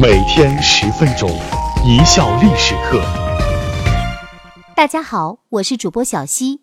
[0.00, 1.28] 每天十分钟，
[1.84, 3.02] 一笑历史课。
[4.76, 6.60] 大家好，我是主播小溪。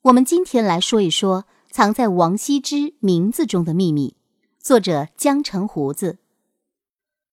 [0.00, 4.16] 我们今天来说一说藏在王羲之名字中的秘密。
[4.58, 6.16] 作者江城胡子。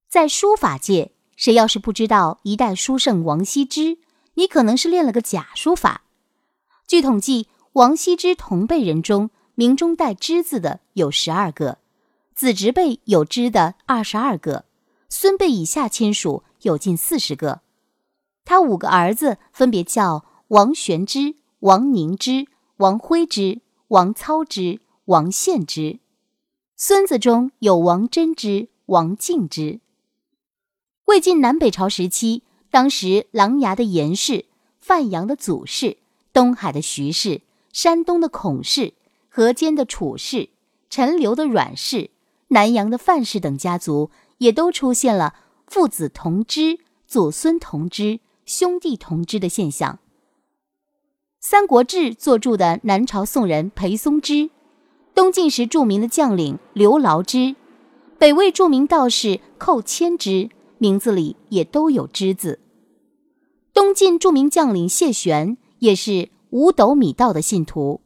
[0.09, 3.99] 在书法界，谁要是不知道一代书圣王羲之，
[4.33, 6.01] 你可能是练了个假书法。
[6.85, 11.77] 据统计，王羲之同辈人中，名中带“之”字的有十二个，
[12.33, 14.64] 子侄辈有“之”的二十二个。
[15.09, 17.61] 孙辈以下亲属有近四十个，
[18.43, 25.99] 他五个儿子分别叫王玄之、王凝之、王徽之、王操之、王献之。
[26.75, 29.79] 孙子中有王真之、王敬之。
[31.05, 34.45] 魏晋南北朝时期，当时琅琊的严氏、
[34.79, 35.97] 范阳的祖氏、
[36.33, 38.93] 东海的徐氏、山东的孔氏、
[39.29, 40.49] 河间的楚氏、
[40.89, 42.09] 陈留的阮氏、
[42.49, 44.09] 南阳的范氏等家族。
[44.37, 45.35] 也都出现了
[45.67, 49.93] 父子同支、祖孙同支、兄弟同支的现象。
[51.39, 54.49] 《三国志》作著的南朝宋人裴松之，
[55.13, 57.55] 东晋时著名的将领刘牢之，
[58.17, 62.59] 北魏著名道士寇谦之，名字里也都有“之”字。
[63.73, 68.01] 东晋著名将领谢玄也是五斗米道的信徒。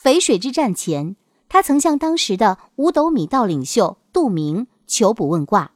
[0.00, 1.16] 淝水之战前，
[1.48, 4.66] 他曾向当时的五斗米道领袖杜明。
[4.90, 5.70] 求卜问卦，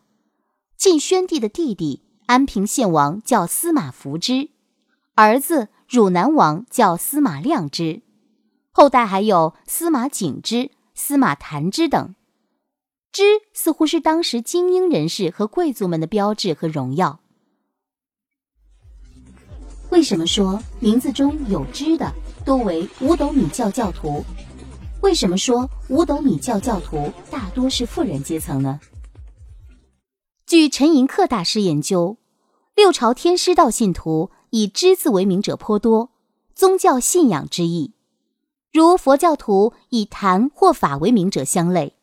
[0.77, 4.49] 晋宣帝的弟弟安平献王叫司马孚之，
[5.15, 8.03] 儿子汝南王叫司马亮之，
[8.73, 12.17] 后代还有司马景之、司马谈之等。
[13.13, 17.21] 之似乎是当时精英人士和贵族们的标志和荣耀。
[19.91, 22.13] 为什么说名字中有之的
[22.45, 24.25] 多为五斗米教教徒？
[25.03, 28.81] 为什么说五斗米教教徒大多是富人阶层呢？
[30.55, 32.17] 据陈寅恪大师研究，
[32.77, 36.11] 六朝天师道信徒以“之”字为名者颇多，
[36.55, 37.91] 宗教信仰之意，
[38.73, 41.97] 如佛教徒以坛或法为名者相类。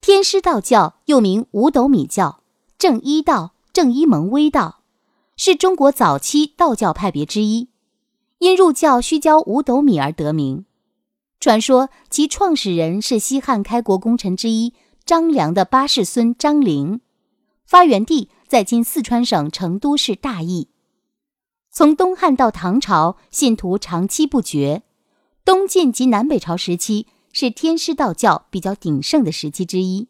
[0.00, 2.40] 天师道教又名五斗米教、
[2.78, 4.80] 正一道、正一蒙威道，
[5.36, 7.68] 是中国早期道教派别之一，
[8.38, 10.64] 因入教需交五斗米而得名。
[11.38, 14.72] 传说其创始人是西汉开国功臣之一
[15.04, 17.01] 张良的八世孙张陵。
[17.72, 20.68] 发源地在今四川省成都市大邑。
[21.70, 24.82] 从东汉到唐朝，信徒长期不绝。
[25.42, 30.08] 东晋及南北朝时期是天师道教比较鼎盛的时期之一。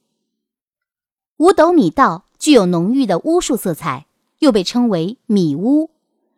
[1.37, 4.07] 五斗米道具有浓郁的巫术色彩，
[4.41, 5.91] 又被称为米巫，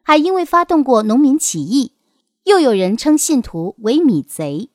[0.03, 1.93] 还因为发动过农民起义，
[2.43, 4.69] 又有人称信徒为米贼。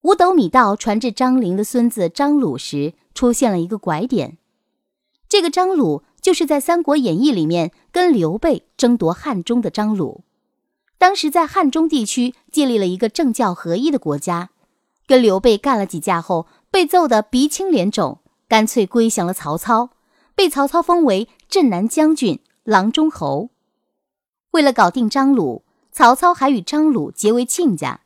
[0.00, 4.38] 五斗米道传至张陵的孙子张鲁时，出现了一个拐点。
[5.28, 10.22] 这个张鲁就是在《三国演义》里面跟刘备争夺汉中的张鲁，
[10.96, 14.50] 当时在汉中地区建立了一个政教合一的国家，
[15.06, 19.90] 跟刘备干了几架后，被揍得鼻青脸肿，干脆归降了曹操，
[20.34, 23.50] 被曹操封为镇南将军、郎中侯。
[24.52, 28.02] 为了搞定张鲁，曹操还与张鲁结为亲家，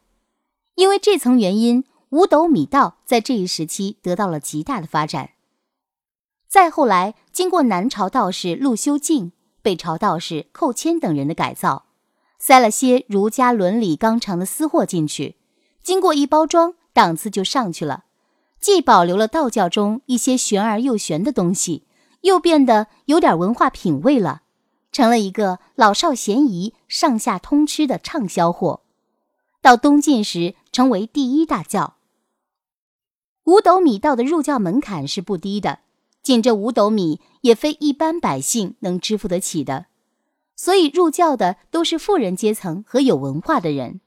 [0.77, 5.31] 因为这层原因，五斗米道在这一时期得到了极大的发展。
[6.49, 11.85] 再后来，经过南朝道士陆修静、北朝道士寇谦等人的改造，
[12.39, 15.37] 塞了些儒家伦理纲常的私货进去，
[15.83, 18.05] 经过一包装，档次就上去了。
[18.59, 21.87] 既保留了道教中一些玄而又玄的东西，
[22.23, 24.41] 又变得有点文化品味了，
[24.91, 28.81] 成了一个老少咸宜、上下通吃的畅销货。
[29.61, 31.97] 到东晋时，成为第一大教。
[33.45, 35.81] 五斗米道的入教门槛是不低的。
[36.29, 39.87] 仅这五斗米也非一般百姓能支付得起的，
[40.55, 44.03] 所以入教的都是富人阶层和有文化的人。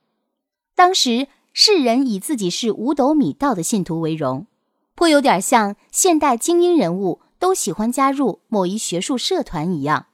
[0.76, 4.46] 当时世人以自己是五斗米道的信徒为荣，
[4.94, 10.06] 颇有点像现代精英人物都喜欢加入某一学术社团一样。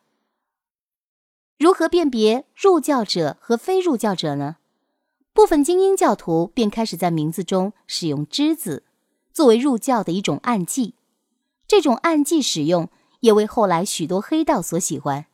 [1.60, 4.56] 如何辨别入教者和非入教者呢？
[5.34, 8.86] 部分精英教徒便开始在名字中使用“之”字，
[9.34, 10.94] 作为入教的一种暗记。
[11.68, 15.26] 这种暗记使用也为后来许多黑道所喜欢。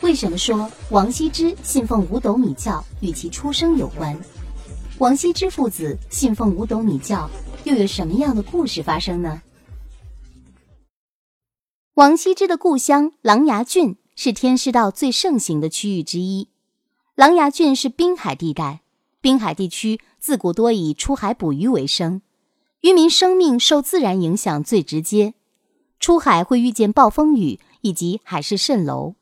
[0.00, 4.18] 为什么说王羲之信奉五斗米教与其出生有关？
[4.98, 7.28] 王羲之父子信奉五斗米教，
[7.64, 9.42] 又有什么样的故事发生呢？
[11.94, 16.48] 王羲之的故乡琅琊郡是天师道最盛行的区域之一。
[17.14, 18.82] 琅琊郡是滨海地带，
[19.20, 22.22] 滨海地区自古多以出海捕鱼为生。
[22.82, 25.34] 渔民生命受自然影响最直接，
[26.00, 29.14] 出海会遇见暴风雨以及海市蜃楼，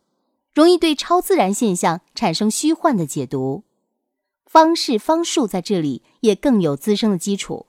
[0.55, 3.65] 容易对超自然现象产生虚幻的解读。
[4.47, 7.67] 方氏方术在这里也更有滋生的基础。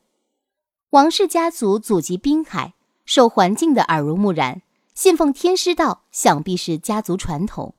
[0.91, 2.73] 王氏家族祖籍滨海，
[3.05, 4.61] 受环境的耳濡目染，
[4.95, 7.75] 信奉天师道，想必是家族传统。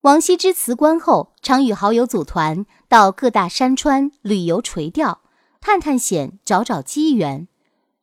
[0.00, 5.22] 王羲之辞官后，常与好友组团到各大山川旅游垂钓，
[5.64, 7.48] 探探险，找找机缘。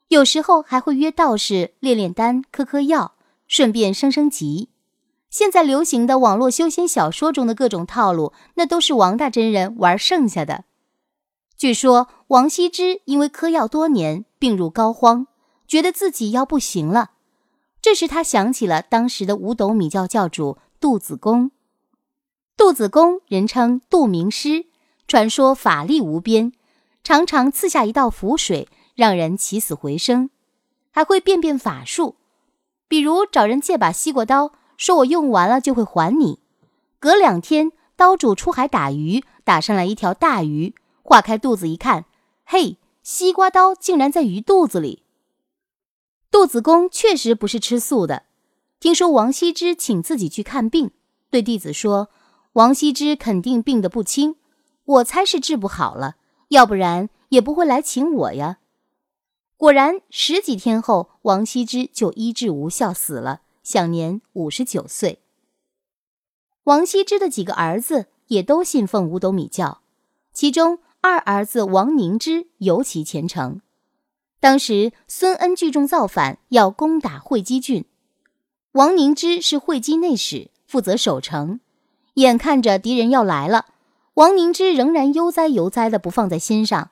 [0.08, 3.13] 有时候还会约道士炼炼丹、嗑嗑药，
[3.48, 4.69] 顺便升升级。
[5.30, 10.63] 现在流行的网络修仙小说中的各种套路，那都是王大真人玩剩下的。
[11.56, 15.28] 据说王羲之因为嗑药多年，病入膏肓，
[15.68, 17.12] 觉得自己要不行了。
[17.80, 21.52] 这时他想起了当时的五斗米教教主杜子公。
[22.58, 24.66] 杜子公人称杜明师，
[25.08, 26.52] 传说法力无边，
[27.03, 30.30] 常常赐下一道符水，让人起死回生，
[30.92, 32.15] 还会变变法术，
[32.88, 36.39] 比如找人借把西瓜刀，说我用完了就会还你。
[37.00, 40.75] 隔两天，刀主出海打鱼，打上来一条大鱼。
[41.03, 42.06] 化开肚子一看，
[42.45, 45.03] 嘿，西瓜刀竟然在鱼肚子里。
[46.30, 48.24] 杜子公确实不是吃素的。
[48.80, 50.92] 听说王羲之请自己去看病，
[51.30, 52.09] 对弟子说
[52.53, 54.36] ：“王羲之肯定病得不轻，
[54.86, 56.15] 我猜是治不好了，
[56.51, 58.59] 要不然也不会来请我呀。”
[59.57, 65.19] 果然，十几天后，王羲之就医治无效死了，享年五十九岁。
[66.63, 69.81] 王羲之的几个儿子也都信奉五斗米教，
[70.31, 70.80] 其中。
[71.03, 73.59] 二儿子王凝之尤其虔诚。
[74.39, 77.86] 当时孙恩聚众造反，要攻打会稽郡，
[78.74, 81.59] 王凝之是会稽内史，负责守城。
[82.13, 83.65] 眼看着敌人要来了，
[84.21, 86.91] 王凝之仍然悠哉悠哉的不放在心上。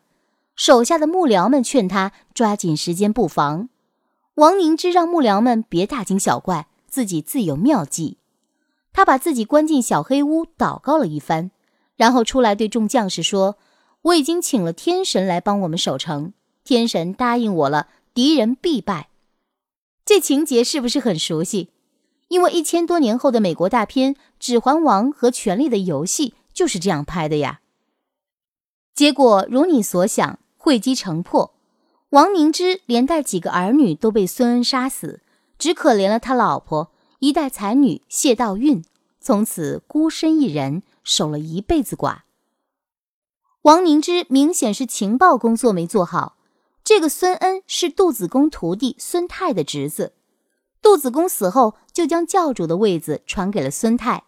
[0.55, 3.69] 手下的幕僚们劝他抓紧时间布防。
[4.33, 8.17] 王凝之让幕僚们别大惊小怪，自己自有妙计。
[8.91, 11.51] 他把自己关进小黑屋，祷告了一番，
[11.95, 13.57] 然后出来对众将士说。
[14.01, 16.33] 我已经请了天神来帮我们守城，
[16.63, 19.09] 天神答应我了，敌人必败。
[20.03, 21.69] 这情节是不是很熟悉？
[22.29, 26.29] 因为一千多年后的美国大片《指环王》和《权力的游戏》
[26.59, 27.61] 就是这样拍的呀。
[28.94, 31.53] 结果如你所想，会稽城破，
[32.09, 35.21] 王凝之连带几个儿女都被孙恩杀死，
[35.57, 38.83] 只可怜了他老婆一代才女谢道韫，
[39.21, 42.23] 从此孤身一人，守了一辈子寡。
[43.61, 46.35] 王凝之明显是情报工作没做好。
[46.83, 50.11] 这个孙恩是杜子公徒弟孙泰的侄子，
[50.81, 54.25] 杜子公死后就将教主的位子传给了孙泰。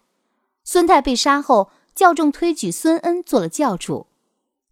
[0.64, 4.06] 孙泰被杀后，教众推举孙恩做了教主。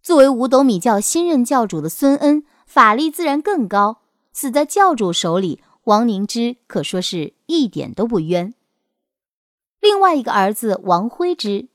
[0.01, 4.01] 作为五斗米教新任教主的孙恩，法力自然更高。
[4.33, 8.53] 死在教主手里，王凝之可说是一点都不冤。
[9.79, 11.67] 另外一个儿子王徽之，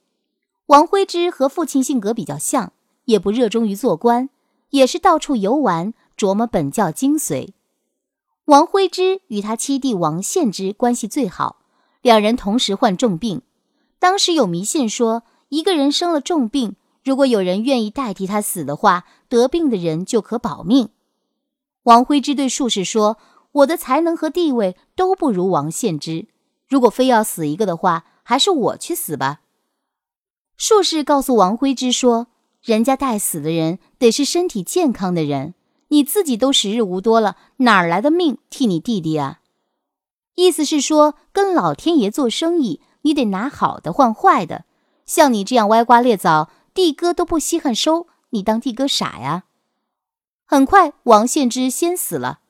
[0.66, 2.72] 王徽之和父亲性格比较像。
[3.06, 4.30] 也不热衷于做官，
[4.70, 7.50] 也是到处游玩，琢磨本教精髓。
[8.46, 11.60] 王徽之与他七弟王献之关系最好，
[12.02, 13.42] 两人同时患重病。
[14.00, 20.88] 当时有迷信说，一个人生了重病，如果有人愿意代替他死的话，得病的人就可保命。
[21.84, 23.16] 王徽之对术士说
[23.52, 26.26] ：“我的才能和地位都不如王献之，
[26.68, 29.40] 如果非要死一个的话，还是我去死吧。”
[30.56, 32.28] 术士告诉王徽之说。
[32.62, 35.54] 人家待死的人得是身体健康的人，
[35.88, 39.38] 你自己都时日无多了，哪儿来的命替你弟弟啊？
[40.34, 44.64] 意思是说，跟老天爷做生意，你得拿好的换坏的。
[45.06, 49.44] 像你这样歪瓜裂枣，地哥都不稀罕收，你当地哥傻呀？
[50.44, 52.40] 很快，王献之先死了。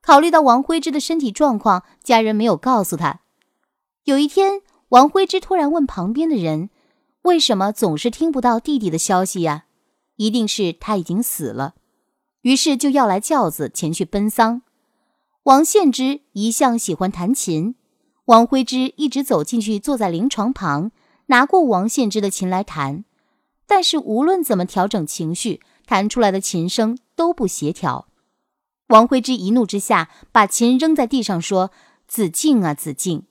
[0.00, 3.20] 考虑到王徽之的身体状况，家人没有告诉他。
[4.04, 6.70] 有一天，王徽之突然问旁边的人
[7.22, 9.64] ：“为什么总是听不到弟弟的消息呀？”
[10.16, 11.74] 一定是他已经死了，
[12.42, 14.62] 于是就要来轿子前去奔丧。
[15.42, 17.74] 王献之一向喜欢弹琴，
[18.26, 20.90] 王徽之一直走进去，坐在灵床旁，
[21.26, 23.04] 拿过王献之的琴来弹。
[23.66, 28.08] 但是无论怎么调整情绪，弹出来的琴声都不协调。
[28.88, 31.72] 王徽之一怒之下，把琴扔在地上，说
[32.06, 33.24] ：“子敬啊，子敬，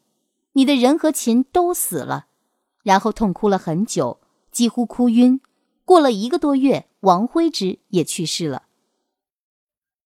[0.54, 2.28] 你的人和琴都死了。”
[2.84, 4.20] 然后痛哭了很久，
[4.52, 5.40] 几乎哭晕。
[5.86, 8.64] 过了一个多月，王徽之也去世了。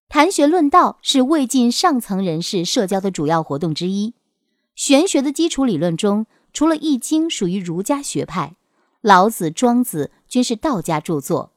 [0.08, 4.14] 谈学论道是魏晋上层人士社交的主要活动之一。
[4.76, 8.56] 玄学的基础理论中，除了《易经》属于儒家学派，
[9.02, 11.52] 老子、庄子均是道家著作。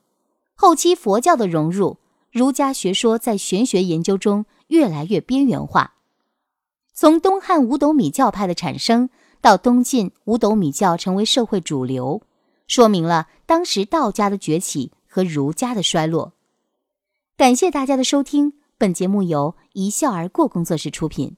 [0.54, 1.98] 后期佛教的融入，
[2.30, 5.94] 儒家学说在玄学研究中越来越边缘化。
[6.94, 9.08] 从东汉五斗米教派的产生
[9.40, 12.22] 到东晋五斗米教成为社会主流，
[12.68, 16.34] 说明了当时道家的崛起和儒家的衰落。
[17.36, 21.36] 感谢大家的收听，本节目由一笑而过工作室出品。